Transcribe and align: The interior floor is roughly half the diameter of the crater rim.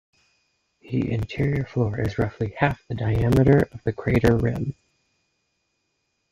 The 0.81 1.11
interior 1.11 1.63
floor 1.63 1.99
is 2.01 2.17
roughly 2.17 2.55
half 2.57 2.81
the 2.87 2.95
diameter 2.95 3.69
of 3.71 3.83
the 3.83 3.93
crater 3.93 4.35
rim. 4.35 4.73